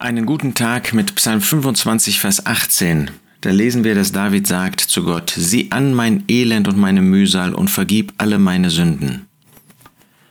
Einen 0.00 0.26
guten 0.26 0.54
Tag 0.54 0.94
mit 0.94 1.16
Psalm 1.16 1.40
25, 1.40 2.20
Vers 2.20 2.46
18. 2.46 3.10
Da 3.40 3.50
lesen 3.50 3.82
wir, 3.82 3.96
dass 3.96 4.12
David 4.12 4.46
sagt 4.46 4.80
zu 4.80 5.02
Gott, 5.02 5.34
sieh 5.36 5.72
an 5.72 5.92
mein 5.92 6.22
Elend 6.28 6.68
und 6.68 6.78
meine 6.78 7.02
Mühsal 7.02 7.52
und 7.52 7.68
vergib 7.68 8.12
alle 8.16 8.38
meine 8.38 8.70
Sünden. 8.70 9.26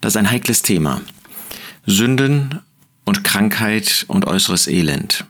Das 0.00 0.12
ist 0.12 0.16
ein 0.16 0.30
heikles 0.30 0.62
Thema. 0.62 1.00
Sünden 1.86 2.60
und 3.04 3.24
Krankheit 3.24 4.04
und 4.06 4.28
äußeres 4.28 4.68
Elend. 4.68 5.24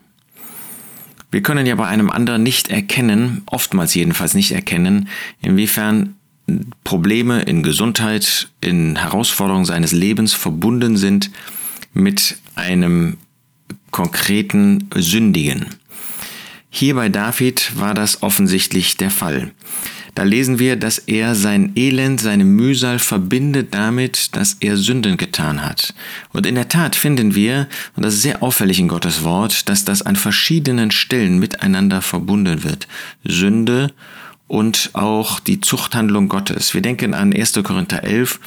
Wir 1.30 1.40
können 1.40 1.64
ja 1.64 1.76
bei 1.76 1.86
einem 1.86 2.10
anderen 2.10 2.42
nicht 2.42 2.68
erkennen, 2.68 3.44
oftmals 3.46 3.94
jedenfalls 3.94 4.34
nicht 4.34 4.52
erkennen, 4.52 5.08
inwiefern 5.40 6.16
Probleme 6.84 7.40
in 7.44 7.62
Gesundheit, 7.62 8.50
in 8.60 8.96
Herausforderungen 8.96 9.64
seines 9.64 9.92
Lebens 9.92 10.34
verbunden 10.34 10.98
sind 10.98 11.30
mit 11.94 12.36
einem 12.56 13.16
konkreten 13.90 14.88
Sündigen. 14.94 15.66
Hier 16.70 16.94
bei 16.94 17.08
David 17.08 17.78
war 17.78 17.94
das 17.94 18.22
offensichtlich 18.22 18.96
der 18.96 19.10
Fall. 19.10 19.52
Da 20.14 20.24
lesen 20.24 20.58
wir, 20.58 20.74
dass 20.74 20.98
er 20.98 21.36
sein 21.36 21.72
Elend, 21.76 22.20
seine 22.20 22.44
Mühsal 22.44 22.98
verbindet 22.98 23.68
damit, 23.72 24.34
dass 24.34 24.56
er 24.58 24.76
Sünden 24.76 25.16
getan 25.16 25.64
hat. 25.64 25.94
Und 26.32 26.44
in 26.44 26.56
der 26.56 26.68
Tat 26.68 26.96
finden 26.96 27.36
wir, 27.36 27.68
und 27.94 28.04
das 28.04 28.14
ist 28.14 28.22
sehr 28.22 28.42
auffällig 28.42 28.80
in 28.80 28.88
Gottes 28.88 29.22
Wort, 29.22 29.68
dass 29.68 29.84
das 29.84 30.02
an 30.02 30.16
verschiedenen 30.16 30.90
Stellen 30.90 31.38
miteinander 31.38 32.02
verbunden 32.02 32.64
wird. 32.64 32.88
Sünde 33.22 33.92
und 34.48 34.90
auch 34.94 35.38
die 35.38 35.60
Zuchthandlung 35.60 36.28
Gottes. 36.28 36.74
Wir 36.74 36.82
denken 36.82 37.14
an 37.14 37.32
1. 37.32 37.60
Korinther 37.62 38.02
11, 38.02 38.40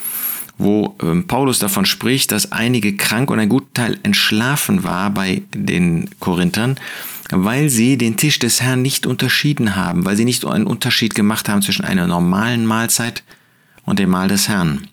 wo 0.62 0.96
ähm, 1.02 1.28
Paulus 1.28 1.60
davon 1.60 1.86
spricht, 1.86 2.32
dass 2.32 2.52
einige 2.52 2.96
krank 2.96 3.32
und 3.32 3.40
ein 3.40 3.50
guter 3.50 3.74
Teil 3.74 4.00
entschlafen 4.04 4.84
war 4.84 5.10
bei 5.10 5.42
den 5.54 6.10
Korinthern, 6.20 6.78
weil 7.32 7.70
sie 7.70 7.98
den 7.98 8.18
Tisch 8.18 8.40
des 8.40 8.62
Herrn 8.62 8.82
nicht 8.82 9.06
unterschieden 9.06 9.76
haben, 9.76 10.06
weil 10.06 10.16
sie 10.16 10.26
nicht 10.26 10.46
einen 10.46 10.68
Unterschied 10.68 11.16
gemacht 11.16 11.50
haben 11.50 11.62
zwischen 11.62 11.86
einer 11.86 12.08
normalen 12.08 12.66
Mahlzeit 12.66 13.24
und 13.86 14.00
dem 14.00 14.10
Mahl 14.10 14.28
des 14.28 14.48
Herrn. 14.48 14.88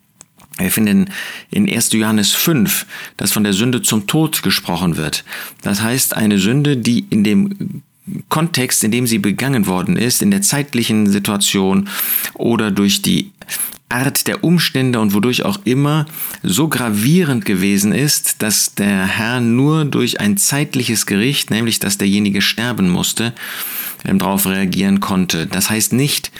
Wir 0.58 0.70
finden 0.72 1.10
in 1.50 1.72
1. 1.72 1.92
Johannes 1.92 2.32
5, 2.32 2.86
dass 3.16 3.32
von 3.32 3.44
der 3.44 3.52
Sünde 3.52 3.82
zum 3.82 4.06
Tod 4.06 4.42
gesprochen 4.42 4.96
wird. 4.96 5.24
Das 5.62 5.82
heißt, 5.82 6.16
eine 6.16 6.38
Sünde, 6.38 6.76
die 6.76 7.06
in 7.10 7.22
dem 7.22 7.82
Kontext, 8.28 8.82
in 8.84 8.90
dem 8.90 9.06
sie 9.06 9.18
begangen 9.18 9.66
worden 9.66 9.96
ist, 9.96 10.22
in 10.22 10.30
der 10.30 10.42
zeitlichen 10.42 11.06
Situation 11.06 11.88
oder 12.34 12.70
durch 12.70 13.02
die 13.02 13.32
Art 13.88 14.26
der 14.26 14.44
Umstände 14.44 15.00
und 15.00 15.14
wodurch 15.14 15.44
auch 15.44 15.60
immer 15.64 16.06
so 16.42 16.68
gravierend 16.68 17.44
gewesen 17.44 17.92
ist, 17.92 18.42
dass 18.42 18.74
der 18.74 19.06
Herr 19.06 19.40
nur 19.40 19.84
durch 19.84 20.20
ein 20.20 20.36
zeitliches 20.36 21.06
Gericht, 21.06 21.50
nämlich 21.50 21.78
dass 21.78 21.96
derjenige 21.96 22.42
sterben 22.42 22.90
musste, 22.90 23.32
ähm, 24.04 24.18
darauf 24.18 24.46
reagieren 24.46 25.00
konnte. 25.00 25.46
Das 25.46 25.70
heißt 25.70 25.92
nicht, 25.94 26.30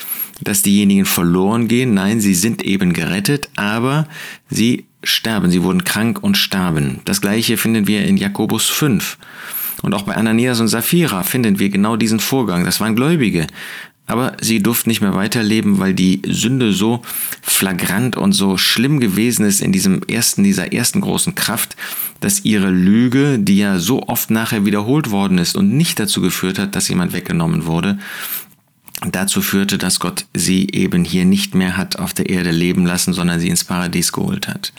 dass 0.40 0.62
diejenigen 0.62 1.04
verloren 1.04 1.68
gehen, 1.68 1.94
nein, 1.94 2.20
sie 2.20 2.34
sind 2.34 2.62
eben 2.62 2.92
gerettet, 2.92 3.48
aber 3.56 4.06
sie 4.50 4.86
sterben, 5.02 5.50
sie 5.50 5.62
wurden 5.62 5.84
krank 5.84 6.22
und 6.22 6.36
starben. 6.36 7.00
Das 7.04 7.20
gleiche 7.20 7.56
finden 7.56 7.86
wir 7.86 8.04
in 8.04 8.16
Jakobus 8.16 8.68
5. 8.68 9.18
Und 9.82 9.94
auch 9.94 10.02
bei 10.02 10.14
Ananias 10.14 10.60
und 10.60 10.68
Sapphira 10.68 11.22
finden 11.22 11.58
wir 11.58 11.70
genau 11.70 11.96
diesen 11.96 12.20
Vorgang. 12.20 12.64
Das 12.64 12.80
waren 12.80 12.96
Gläubige, 12.96 13.46
aber 14.08 14.32
sie 14.40 14.60
durften 14.62 14.88
nicht 14.88 15.02
mehr 15.02 15.14
weiterleben, 15.14 15.78
weil 15.78 15.94
die 15.94 16.22
Sünde 16.26 16.72
so 16.72 17.02
flagrant 17.42 18.16
und 18.16 18.32
so 18.32 18.56
schlimm 18.56 19.00
gewesen 19.00 19.44
ist 19.46 19.60
in 19.60 19.70
diesem 19.70 20.02
ersten, 20.02 20.42
dieser 20.42 20.72
ersten 20.72 21.02
großen 21.02 21.34
Kraft, 21.34 21.76
dass 22.20 22.44
ihre 22.44 22.70
Lüge, 22.70 23.38
die 23.38 23.58
ja 23.58 23.78
so 23.78 24.02
oft 24.08 24.30
nachher 24.30 24.64
wiederholt 24.64 25.10
worden 25.10 25.38
ist 25.38 25.56
und 25.56 25.76
nicht 25.76 26.00
dazu 26.00 26.20
geführt 26.22 26.58
hat, 26.58 26.74
dass 26.74 26.88
jemand 26.88 27.12
weggenommen 27.12 27.66
wurde, 27.66 27.98
dazu 29.06 29.42
führte, 29.42 29.78
dass 29.78 30.00
Gott 30.00 30.26
sie 30.34 30.68
eben 30.72 31.04
hier 31.04 31.24
nicht 31.24 31.54
mehr 31.54 31.76
hat 31.76 31.98
auf 31.98 32.14
der 32.14 32.28
Erde 32.28 32.50
leben 32.50 32.84
lassen, 32.84 33.12
sondern 33.12 33.38
sie 33.38 33.48
ins 33.48 33.64
Paradies 33.64 34.12
geholt 34.12 34.48
hat. 34.48 34.72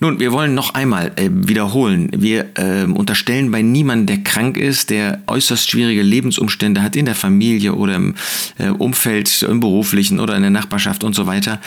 Nun, 0.00 0.18
wir 0.18 0.32
wollen 0.32 0.54
noch 0.54 0.72
einmal 0.74 1.12
äh, 1.16 1.28
wiederholen. 1.30 2.08
Wir 2.16 2.46
äh, 2.54 2.84
unterstellen 2.84 3.50
bei 3.50 3.60
niemandem, 3.60 4.06
der 4.06 4.24
krank 4.24 4.56
ist, 4.56 4.88
der 4.88 5.22
äußerst 5.26 5.70
schwierige 5.70 6.02
Lebensumstände 6.02 6.82
hat 6.82 6.96
in 6.96 7.04
der 7.04 7.14
Familie 7.14 7.74
oder 7.74 7.96
im 7.96 8.14
äh, 8.58 8.68
Umfeld, 8.68 9.42
im 9.42 9.60
beruflichen 9.60 10.18
oder 10.18 10.36
in 10.36 10.42
der 10.42 10.50
Nachbarschaft 10.50 11.04
und 11.04 11.14
so 11.14 11.26
weiter, 11.26 11.60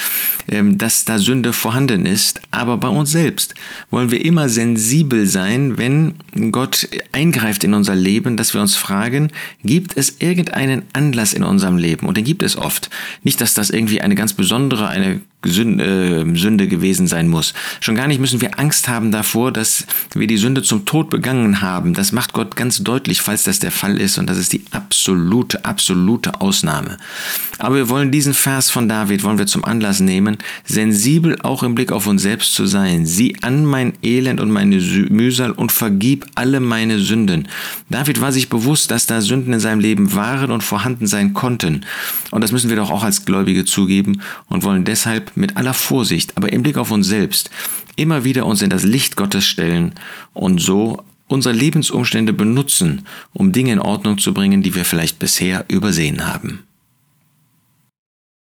ähm, 0.47 0.79
dass 0.79 1.05
da 1.05 1.19
Sünde 1.19 1.53
vorhanden 1.53 2.07
ist. 2.07 2.41
Aber 2.49 2.77
bei 2.77 2.87
uns 2.87 3.11
selbst 3.11 3.53
wollen 3.91 4.09
wir 4.09 4.25
immer 4.25 4.49
sensibel 4.49 5.27
sein, 5.27 5.77
wenn 5.77 6.15
Gott 6.51 6.89
eingreift 7.11 7.63
in 7.63 7.75
unser 7.75 7.95
Leben, 7.95 8.35
dass 8.35 8.55
wir 8.55 8.61
uns 8.61 8.75
fragen, 8.75 9.31
gibt 9.63 9.95
es 9.95 10.15
irgendeinen 10.19 10.83
Anlass 10.93 11.33
in 11.33 11.43
unserem 11.43 11.52
Leben? 11.77 12.07
Und 12.07 12.17
den 12.17 12.23
gibt 12.23 12.43
es 12.43 12.57
oft. 12.57 12.89
Nicht, 13.23 13.41
dass 13.41 13.53
das 13.53 13.69
irgendwie 13.69 14.01
eine 14.01 14.15
ganz 14.15 14.33
besondere, 14.33 14.87
eine 14.87 15.21
Sünde 15.45 16.67
gewesen 16.67 17.07
sein 17.07 17.27
muss. 17.27 17.53
Schon 17.81 17.95
gar 17.95 18.07
nicht 18.07 18.19
müssen 18.19 18.41
wir 18.41 18.59
Angst 18.59 18.87
haben 18.87 19.11
davor, 19.11 19.51
dass 19.51 19.85
wir 20.13 20.27
die 20.27 20.37
Sünde 20.37 20.63
zum 20.63 20.85
Tod 20.85 21.09
begangen 21.09 21.61
haben. 21.61 21.93
Das 21.93 22.11
macht 22.11 22.33
Gott 22.33 22.55
ganz 22.55 22.83
deutlich, 22.83 23.21
falls 23.21 23.43
das 23.43 23.59
der 23.59 23.71
Fall 23.71 23.99
ist. 23.99 24.17
Und 24.17 24.29
das 24.29 24.37
ist 24.37 24.53
die 24.53 24.63
absolute, 24.71 25.65
absolute 25.65 26.41
Ausnahme. 26.41 26.97
Aber 27.59 27.75
wir 27.75 27.89
wollen 27.89 28.11
diesen 28.11 28.33
Vers 28.33 28.69
von 28.69 28.89
David, 28.89 29.23
wollen 29.23 29.37
wir 29.37 29.47
zum 29.47 29.63
Anlass 29.63 29.99
nehmen, 29.99 30.37
sensibel 30.65 31.37
auch 31.43 31.63
im 31.63 31.75
Blick 31.75 31.91
auf 31.91 32.07
uns 32.07 32.21
selbst 32.21 32.53
zu 32.55 32.65
sein. 32.65 33.05
Sieh 33.05 33.37
an 33.41 33.65
mein 33.65 33.93
Elend 34.01 34.41
und 34.41 34.51
meine 34.51 34.77
Mühsal 35.09 35.51
und 35.51 35.71
vergib 35.71 36.25
alle 36.35 36.59
meine 36.59 36.99
Sünden. 36.99 37.47
David 37.89 38.21
war 38.21 38.31
sich 38.31 38.49
bewusst, 38.49 38.91
dass 38.91 39.05
da 39.05 39.21
Sünden 39.21 39.53
in 39.53 39.59
seinem 39.59 39.79
Leben 39.79 40.13
waren 40.13 40.51
und 40.51 40.63
vorhanden 40.63 41.07
sein 41.07 41.33
konnten. 41.33 41.85
Und 42.31 42.43
das 42.43 42.51
müssen 42.51 42.69
wir 42.69 42.77
doch 42.77 42.89
auch 42.89 43.03
als 43.03 43.25
Gläubige 43.25 43.65
zugeben 43.65 44.21
und 44.47 44.63
wollen 44.63 44.85
deshalb 44.85 45.32
mit 45.35 45.57
aller 45.57 45.73
Vorsicht, 45.73 46.37
aber 46.37 46.51
im 46.51 46.63
Blick 46.63 46.77
auf 46.77 46.91
uns 46.91 47.07
selbst, 47.07 47.49
immer 47.95 48.23
wieder 48.23 48.45
uns 48.45 48.61
in 48.61 48.69
das 48.69 48.83
Licht 48.83 49.15
Gottes 49.15 49.45
stellen 49.45 49.93
und 50.33 50.59
so 50.59 51.03
unsere 51.27 51.55
Lebensumstände 51.55 52.33
benutzen, 52.33 53.05
um 53.33 53.51
Dinge 53.51 53.71
in 53.71 53.79
Ordnung 53.79 54.17
zu 54.17 54.33
bringen, 54.33 54.61
die 54.61 54.75
wir 54.75 54.85
vielleicht 54.85 55.19
bisher 55.19 55.65
übersehen 55.67 56.27
haben. 56.27 56.63